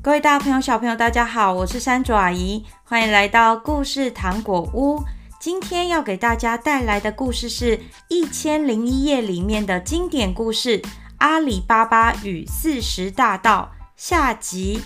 [0.00, 5.02] 各位大朋友、小朋友，大家好，我是山竹阿姨，欢迎来到故事糖果屋。
[5.40, 7.76] 今天要给大家带来的故事是
[8.06, 10.80] 《一千零一夜》里面的经典故事
[11.18, 14.80] 《阿里巴巴与四十大盗》下集。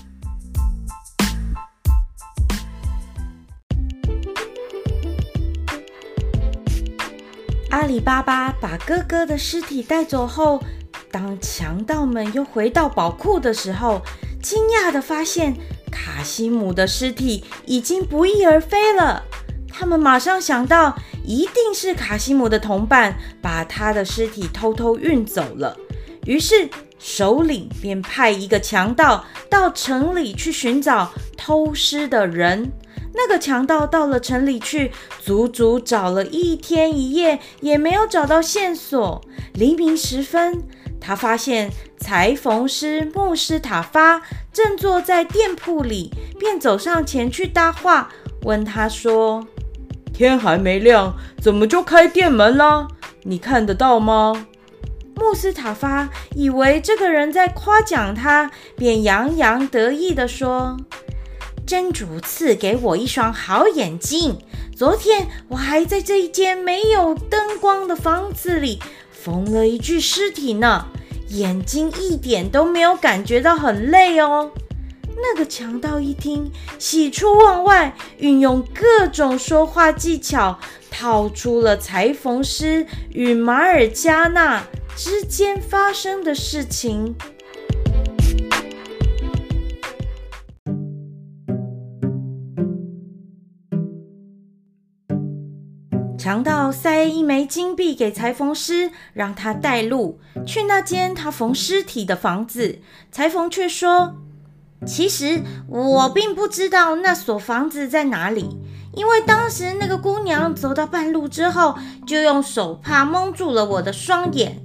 [7.69, 10.63] 阿里巴巴把哥哥的尸体带走后，
[11.11, 14.03] 当强盗们又回到宝库的时候，
[14.43, 15.57] 惊讶地发现，
[15.91, 19.23] 卡西姆的尸体已经不翼而飞了。
[19.73, 25.77] 他们马上想到，一定是卡西姆的同伴把他的尸体偷偷运走了。
[26.27, 32.73] 于是，首领便派一个强盗到城里去寻找偷尸的人。
[33.15, 34.91] 那个强盗到了城里去，
[35.23, 39.23] 足足找了一天一夜，也没有找到线索。
[39.55, 40.63] 黎明时分，
[41.03, 44.23] 他发现裁缝师穆斯塔发
[44.53, 48.09] 正坐在店铺里，便走上前去搭话，
[48.43, 49.45] 问他说
[50.15, 52.87] ：“天还没亮，怎么就开店门了？
[53.25, 54.47] 你看得到吗？”
[55.17, 60.77] 穆斯塔发以为这个人在夸奖他，便洋洋得意地说
[61.67, 64.39] ：“真主赐给我一双好眼睛，
[64.77, 68.81] 昨天我还在这一间没有灯光的房子里。”
[69.23, 70.87] 缝了一具尸体呢，
[71.29, 74.51] 眼睛一点都没有感觉到很累哦。
[75.15, 80.59] 那个强盗一听，喜出望外，运用各种说话技巧，
[80.91, 84.65] 套出了裁缝师与马尔加纳
[84.97, 87.15] 之间发生的事情。
[96.23, 102.79] 强盗塞一枚金币给裁缝师，让他带路去那间他缝尸体的房子。
[103.11, 104.15] 裁缝却说
[104.87, 108.57] ：“其实我并不知道那所房子在哪里，
[108.95, 111.75] 因为当时那个姑娘走到半路之后，
[112.07, 114.65] 就用手帕蒙住了我的双眼。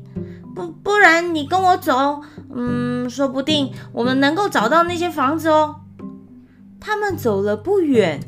[0.54, 2.22] 不不然，你跟我走，
[2.54, 5.78] 嗯，说不定我们能够找到那间房子哦。”
[6.80, 8.20] 他们走了不远。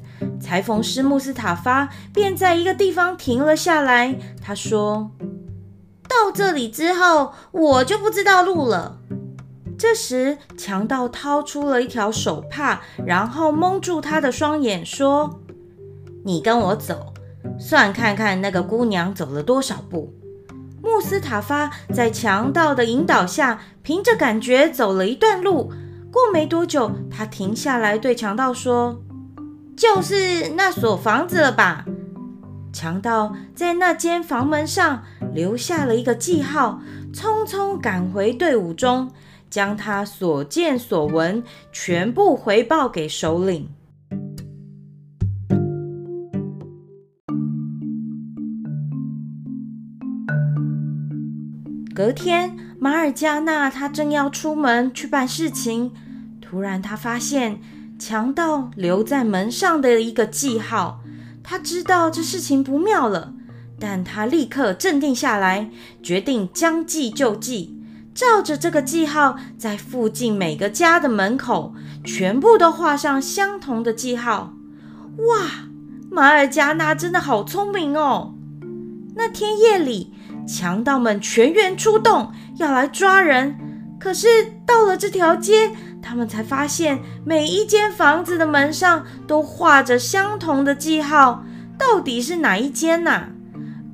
[0.49, 4.15] 裁缝师穆斯塔法便在一个地方停了下来。
[4.43, 5.11] 他说
[6.09, 8.97] ：“到这里之后，我就不知道路了。”
[9.77, 15.39] 这时，强盗掏出了一条手帕，然后蒙住他的双眼，说
[16.25, 17.13] ：“你跟我走，
[17.59, 20.11] 算看看那个姑娘走了多少步。”
[20.81, 25.71] 穆斯塔法在强盗的引导下，凭着感觉走了一段路。
[26.11, 28.99] 过没多久，他停下来对强盗说。
[29.79, 31.85] 就是那所房子了吧？
[32.73, 35.03] 强盗在那间房门上
[35.33, 36.81] 留下了一个记号，
[37.13, 39.09] 匆匆赶回队伍中，
[39.49, 41.41] 将他所见所闻
[41.71, 43.69] 全部回报给首领。
[51.95, 55.93] 隔天，马尔加纳他正要出门去办事情，
[56.41, 57.61] 突然他发现。
[57.99, 61.01] 强盗留在门上的一个记号，
[61.43, 63.33] 他知道这事情不妙了，
[63.77, 65.69] 但他立刻镇定下来，
[66.01, 67.77] 决定将计就计，
[68.15, 71.73] 照着这个记号，在附近每个家的门口
[72.05, 74.53] 全部都画上相同的记号。
[75.17, 75.67] 哇，
[76.09, 78.33] 马尔加纳真的好聪明哦！
[79.15, 80.13] 那天夜里，
[80.47, 83.57] 强盗们全员出动，要来抓人，
[83.99, 84.27] 可是
[84.65, 85.71] 到了这条街。
[86.01, 91.43] 他们才发现，每一间房子的门上都画着相同的记号，
[91.77, 93.27] 到底是哪一间呐？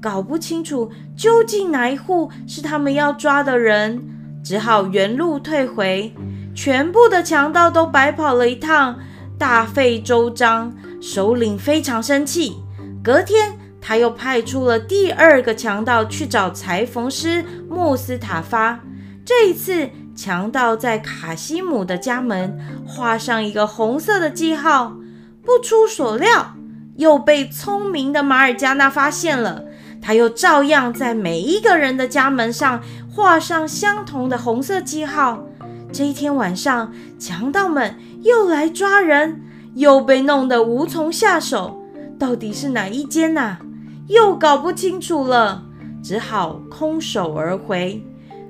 [0.02, 4.02] 搞不清楚究竟哪一户是他们要抓的人，
[4.44, 6.14] 只好原路退回。
[6.54, 8.98] 全部的强盗都白跑了一趟，
[9.38, 10.74] 大费周章。
[11.02, 12.56] 首领非常生气，
[13.04, 18.80] 隔天他又派出了第二个强盗去找裁缝师穆斯塔法。
[19.24, 22.58] 这一次，强盗在卡西姆的家门
[22.88, 24.96] 画上一个红色的记号，
[25.44, 26.56] 不出所料，
[26.96, 29.64] 又被聪明的马尔加纳发现了。
[30.02, 32.80] 他又照样在每一个人的家门上
[33.12, 35.44] 画上相同的红色记号。
[35.92, 39.42] 这一天晚上，强盗们又来抓人，
[39.74, 41.82] 又被弄得无从下手。
[42.18, 43.60] 到底是哪一间呐、啊？
[44.08, 45.64] 又搞不清楚了，
[46.04, 48.06] 只好空手而回。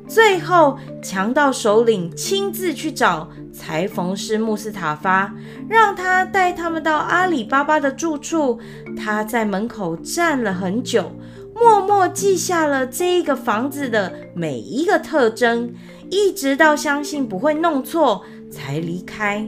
[0.08, 5.34] 最后，强盗首领亲自去找裁缝师穆斯塔法，
[5.68, 8.60] 让他带他们到阿里巴巴的住处。
[8.96, 11.12] 他在门口站了很久，
[11.56, 15.74] 默默记下了这一个房子的每一个特征，
[16.12, 19.48] 一直到相信不会弄错，才离开。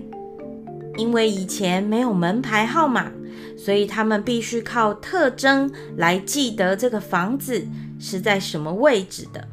[0.98, 3.12] 因为以前没有门牌号码，
[3.56, 7.64] 所以他们必须靠特征来记得这个房子
[8.00, 9.48] 是在什么位置的。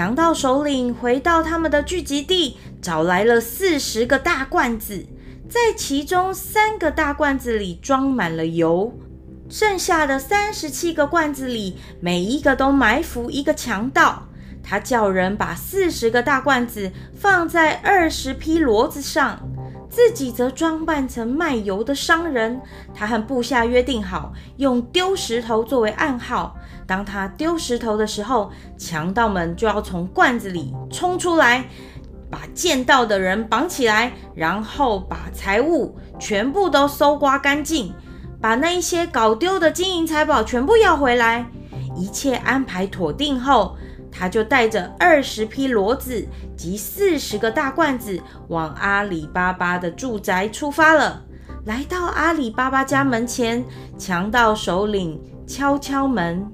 [0.00, 5.04] 强盗首领回到他们的聚集地，找来了四十个大罐子，
[5.46, 8.98] 在其中三个大罐子里装满了油，
[9.50, 14.26] 剩下的三十七个罐子里，每一个都埋伏一个强盗。
[14.62, 19.38] 他叫人把四十个大罐子放在二十匹骡子上。
[19.90, 22.60] 自己则装扮成卖油的商人，
[22.94, 26.56] 他和部下约定好，用丢石头作为暗号。
[26.86, 31.64] 当他丢石头的时候，强盗们就要从罐子里冲出来，
[32.30, 37.92] 把见到的人绑起来，然后把财物全部都搜刮干净，
[38.40, 41.46] 把那一些搞丢的金银财宝全部要回来。
[41.96, 43.76] 一切安排妥定后，
[44.10, 46.26] 他就带着二十匹骡子
[46.56, 51.22] 及四十个大罐子往阿里巴巴的住宅出发了。
[51.66, 53.64] 来到阿里巴巴家门前，
[53.98, 56.44] 强盗首领敲敲门，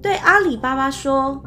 [0.00, 1.42] 对阿里巴巴说：“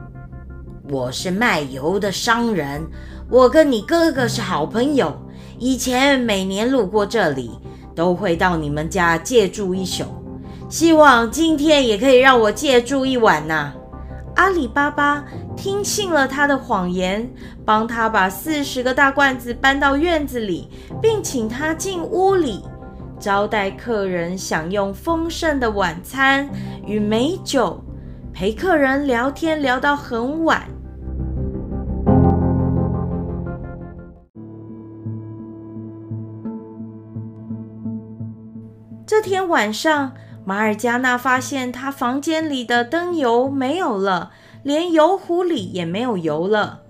[0.89, 2.85] 我是卖油的商人，
[3.29, 5.17] 我跟你哥哥是好朋友，
[5.57, 7.51] 以前每年路过这里，
[7.95, 10.03] 都会到你们家借住一宿，
[10.69, 13.73] 希望今天也可以让我借住一晚呐。”
[14.41, 15.23] 阿里巴巴
[15.55, 17.31] 听信了他的谎言，
[17.63, 20.67] 帮他把四十个大罐子搬到院子里，
[20.99, 22.63] 并请他进屋里
[23.19, 26.49] 招待客人，享用丰盛的晚餐
[26.87, 27.79] 与美酒，
[28.33, 30.67] 陪客人聊天聊到很晚。
[39.05, 40.11] 这天晚上，
[40.43, 44.31] 马尔加纳发现他房间里的灯油没有了，
[44.63, 46.81] 连油壶里也没有油了。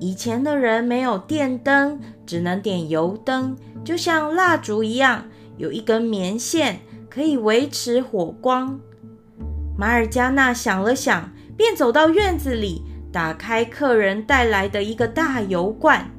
[0.00, 5.24] 以前的人没有电灯，只能点油灯，就像蜡烛一样，
[5.56, 8.78] 有一根棉线可以维持火光。
[9.76, 16.10] 马尔加纳想了想，便走到院子里，打开客人带来的一个大油罐。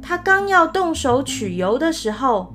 [0.00, 2.54] 他刚要动手取油的时候，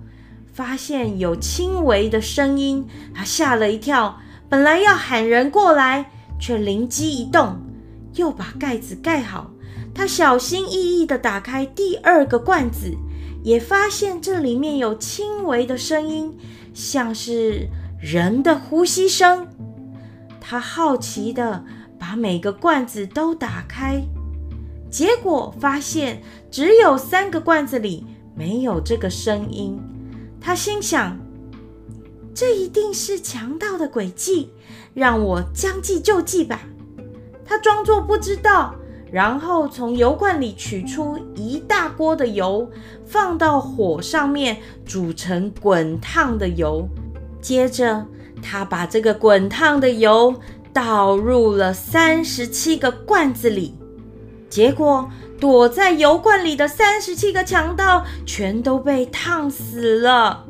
[0.54, 7.58] 发现有轻微的声音，他吓了一跳，本来要喊人过来，却灵机一动，
[8.14, 9.50] 又把盖子盖好。
[9.96, 12.96] 他小心翼翼地打开第二个罐子，
[13.44, 16.38] 也发现这里面有轻微的声音，
[16.74, 17.68] 像是
[18.00, 19.48] 人的呼吸声。
[20.40, 21.66] 他好奇地
[21.98, 24.04] 把每个罐子都打开，
[24.92, 26.22] 结果发现
[26.52, 29.80] 只有三个罐子里没有这个声音。
[30.46, 31.18] 他心想
[32.36, 34.52] ：“这一定是强盗的诡计，
[34.94, 36.68] 让我将计就计吧。”
[37.46, 38.76] 他装作不知道，
[39.10, 42.70] 然后从油罐里取出一大锅的油，
[43.06, 46.90] 放到火上面煮成滚烫的油。
[47.42, 48.06] 接着，
[48.42, 50.36] 他把这个滚烫的油
[50.74, 53.76] 倒入了三十七个罐子里，
[54.50, 55.10] 结果，
[55.44, 60.46] 躲在油罐里的三十七个强盗全都被烫死了。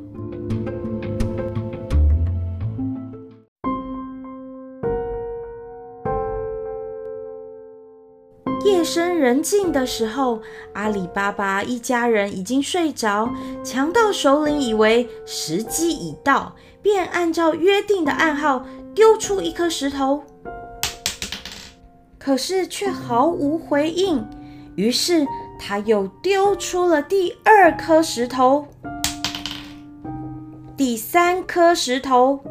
[8.63, 13.27] 夜深人静的时候，阿里巴巴一家人已经睡着。
[13.63, 16.53] 强盗首领以为时机已到，
[16.83, 18.63] 便按照约定的暗号
[18.93, 20.21] 丢出一颗石头，
[22.19, 24.23] 可是却毫无回应。
[24.75, 25.25] 于是
[25.59, 28.67] 他又丢出了第二颗石头，
[30.75, 32.43] 第三颗石头，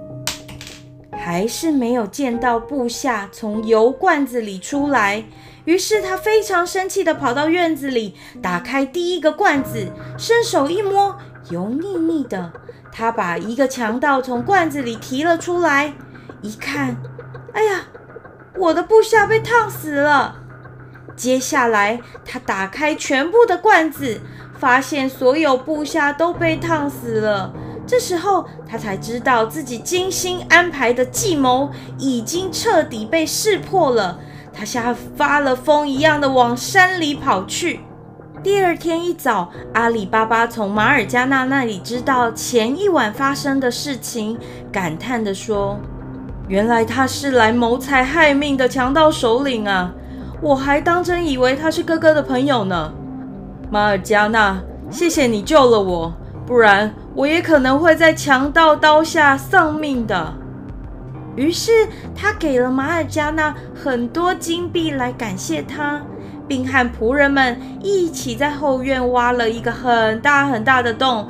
[1.10, 5.24] 还是没有见到部下从油罐子里出来。
[5.64, 11.16] 于是他非常生气的跑到院子里，打开第一个罐子，伸手一摸，
[11.50, 12.52] 油腻腻的。
[12.90, 15.94] 他把一个强盗从罐子里提了出来，
[16.42, 16.96] 一看，
[17.52, 17.86] 哎呀，
[18.56, 20.41] 我的部下被烫死了。
[21.16, 24.20] 接下来，他打开全部的罐子，
[24.58, 27.52] 发现所有部下都被烫死了。
[27.86, 34.18] 这时候，他才知道自己精心安排的计谋已经彻底被识破了。
[34.52, 37.80] 他像发了疯一样的往山里跑去。
[38.42, 44.38] 第二天一早，阿里巴巴从马尔加纳那里知道前一晚发生的事情，
[44.72, 45.78] 感叹地说
[46.48, 49.94] ：“原来他是来谋财害命的强盗首领啊！”
[50.42, 52.92] 我还当真以为他是哥哥的朋友呢，
[53.70, 56.12] 马尔加纳，谢谢你救了我，
[56.44, 60.34] 不然我也可能会在强盗刀下丧命的。
[61.36, 61.70] 于是
[62.12, 66.02] 他给了马尔加纳很多金币来感谢他，
[66.48, 71.28] 并和仆人们一起在后院挖了一个很大很大的洞，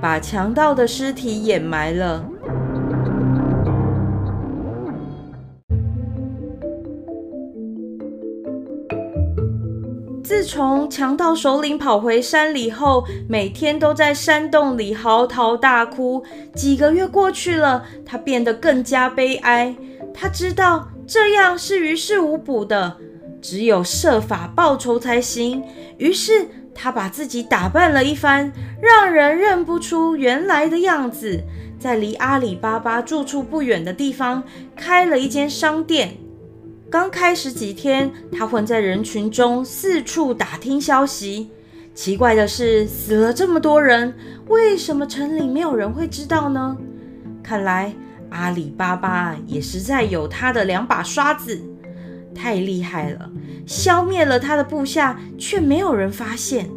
[0.00, 2.24] 把强盗的尸体掩埋了。
[10.24, 16.24] 自从强盗首领跑回山里后，每天都在山洞里嚎啕大哭。
[16.54, 19.76] 几个月过去了，他变得更加悲哀。
[20.14, 22.96] 他知道这样是于事无补的，
[23.42, 25.62] 只有设法报仇才行。
[25.98, 28.50] 于是他把自己打扮了一番，
[28.80, 31.38] 让人认不出原来的样子，
[31.78, 34.42] 在离阿里巴巴住处不远的地方
[34.74, 36.16] 开了一间商店。
[36.94, 41.50] 刚开始几天，他混在人群中，四处打听消息。
[41.92, 44.14] 奇怪的是，死了这么多人，
[44.46, 46.76] 为什么城里没有人会知道呢？
[47.42, 47.92] 看来
[48.30, 51.60] 阿里巴巴也实在有他的两把刷子，
[52.32, 53.28] 太厉害了，
[53.66, 56.70] 消灭了他的部下，却没有人发现。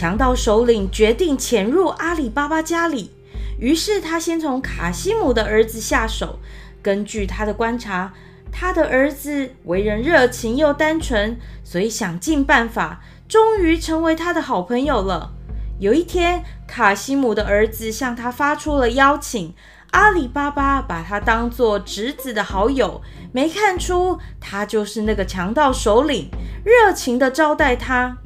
[0.00, 3.10] 强盗首领决定潜入阿里巴巴家里，
[3.58, 6.38] 于是他先从卡西姆的儿子下手。
[6.80, 8.14] 根据他的观察，
[8.50, 15.32] 他的儿子为人热情又单纯，所以想尽办法，终于成为他的好朋友了。
[15.78, 19.52] 有一天，卡西姆的儿子向他发出了邀请，
[19.90, 23.02] 阿里巴巴把他当作侄子的好友，
[23.32, 26.30] 没看出他就是那个强盗首领，
[26.64, 28.16] 热情地招待他。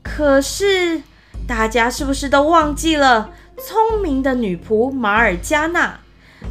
[0.00, 1.02] 可是，
[1.48, 5.98] 大家是不是都忘记了聪明的女仆马尔加纳？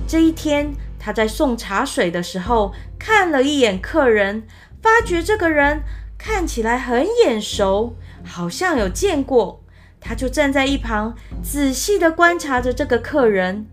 [0.08, 4.48] 这一天，她在送茶水的时候，看了一眼客人，
[4.82, 5.84] 发觉这个人
[6.18, 9.62] 看起来很眼熟，好像有见过。
[10.00, 13.68] 她就站在一旁，仔细地观察着这个客人，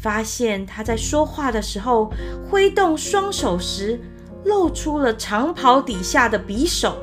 [0.00, 2.10] 发现他在说话的时候，
[2.48, 4.00] 挥动双手时，
[4.46, 6.96] 露出了长袍底下的匕首。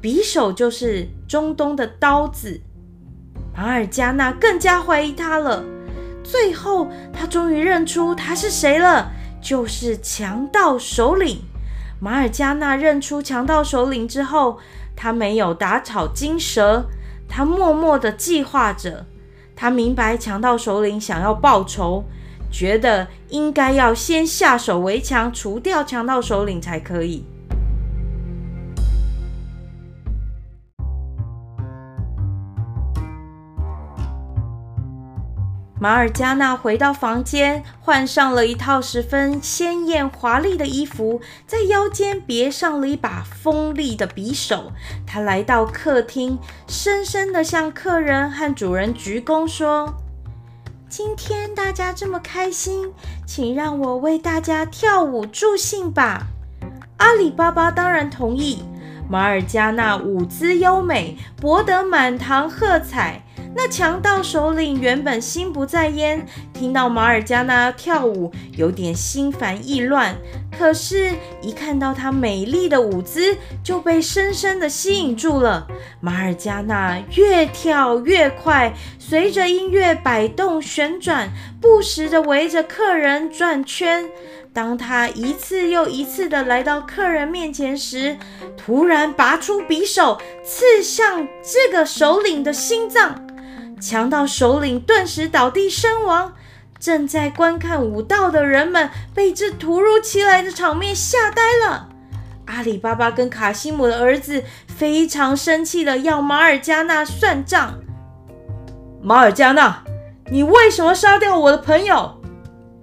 [0.00, 2.60] 匕首就是中东的刀子，
[3.54, 5.64] 马尔加纳更加怀疑他了。
[6.24, 11.42] 最后，他终于认出他是谁了，就是强盗首领。
[12.00, 14.58] 马尔加纳认出强盗首领之后，
[14.96, 16.86] 他没有打草惊蛇，
[17.28, 19.06] 他默默地计划着。
[19.54, 22.04] 他明白强盗首领想要报仇，
[22.50, 27.24] 觉得应该要先下手为强，除掉强盗首领才可以。
[35.82, 44.70] 马尔加纳回到房间，换上了一套十分鲜艳华丽的衣服，在腰间别上了一把锋利的匕首。
[45.04, 49.92] 他来到客厅，深深地向客人和主人鞠躬，说
[50.88, 52.92] ：“今天大家这么开心，
[53.26, 56.28] 请让我为大家跳舞助兴吧。”
[56.98, 58.62] 阿里巴巴当然同意。
[59.10, 63.24] 马尔加纳舞姿优美，博得满堂喝彩。
[63.54, 70.16] 那强盗首领原本心不在焉，听到马尔加纳跳舞，有点心烦意乱。
[70.58, 75.66] 可是，一看到她美丽的舞姿，就被深深的吸引住了。
[76.00, 81.28] 马尔加纳越跳越快，随着音乐摆动旋转，
[81.60, 84.08] 不时的围着客人转圈。
[84.54, 88.16] 当他一次又一次的来到客人面前时，
[88.56, 93.26] 突然拔出匕首，刺向这个首领的心脏。
[93.82, 96.34] 强盗首领顿时倒地身亡，
[96.78, 101.88] 正在观看武道的人们被这突如其来的场面吓呆了。
[102.44, 107.74] 阿里巴巴跟卡西姆的儿子非常生气的要马尔加纳算账。
[109.02, 109.82] 马尔加纳，
[110.30, 112.20] 你为什么杀掉我的朋友？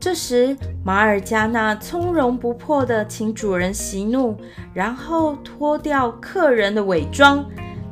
[0.01, 4.35] 这时，马尔加纳从容不迫的请主人息怒，
[4.73, 7.45] 然后脱掉客人的伪装。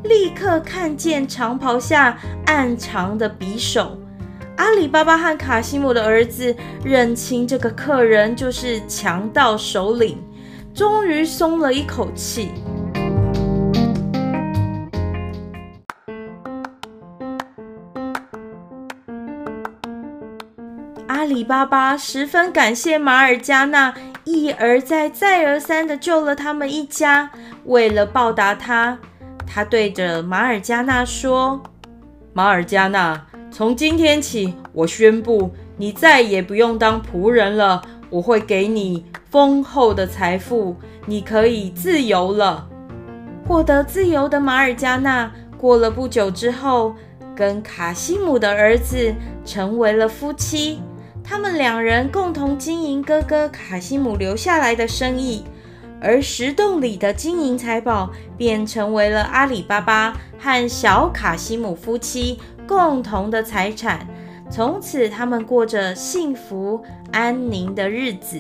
[0.03, 3.97] 立刻看见长袍下暗藏的匕首，
[4.55, 10.17] 阿里巴巴和卡西姆的儿子认清这个客人就是强盗首领，
[10.73, 12.51] 终于松了一口气。
[21.07, 27.31] 阿里巴巴十分感谢马尔加纳一而再、再而三的救了他们一家，
[27.65, 28.97] 为了报答他。
[29.47, 31.63] 他对着马尔加纳说
[32.33, 37.81] ：“马尔加纳，从今天起，我宣布你再也不用当仆人了。
[38.09, 40.75] 我会给你丰厚的财富，
[41.05, 42.67] 你可以自由了。”
[43.47, 46.93] 获得自由的马尔加纳过了不久之后，
[47.35, 50.81] 跟卡西姆的儿子成为了夫妻。
[51.23, 55.43] 他们两人共同经营哥哥卡西姆留下来的生意，
[56.01, 64.07] 而石洞里的金银财宝便成为了阿里巴巴和小卡西姆夫妻共同的财产。
[64.49, 68.39] 从此，他们过着幸福安宁的日子。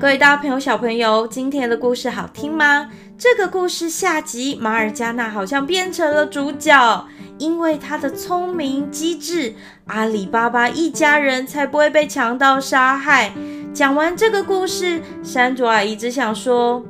[0.00, 2.88] 各位大朋友、小朋友，今天的故事好听吗？
[3.18, 7.04] 这个故事下集，马尔加纳好像变成了主角，
[7.38, 9.54] 因为他的聪明机智，
[9.86, 13.32] 阿里巴巴一家人才不会被强盗杀害。
[13.72, 16.84] 讲完这个故事，山竹阿姨只想说，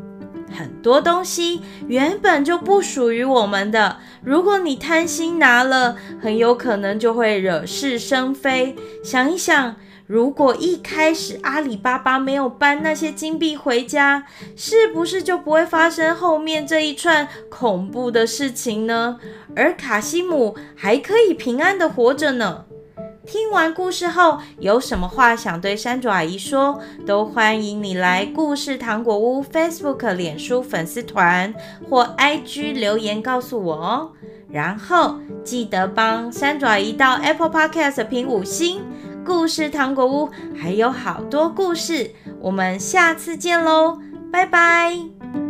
[0.51, 8.75] 很多东西原本就不属于我们的，如果你贪心拿了，很有可能就会惹是生非。
[9.05, 9.77] 想一想。
[10.09, 14.25] 如果一开始阿里巴巴没有搬那些金币回家，
[14.57, 19.19] 是不是就不会发生后面这一串恐怖的事情呢？
[19.55, 22.65] 而卡西姆还可以平安的活着呢？
[23.27, 26.81] 听完故事后，有什么话想对山竹阿姨说？
[27.07, 31.53] 都欢迎你来故事糖果屋 Facebook、脸书粉丝团
[31.91, 34.13] 或 IG 留言告诉我哦。
[34.51, 38.81] 然后记得帮山爪阿姨到 Apple Podcast 评五星。
[39.29, 43.99] 故事糖果屋还有好多故事，我们下次见喽，
[44.33, 45.48] 拜拜。